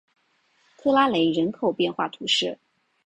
[0.77, 2.57] 克拉雷人口变化图示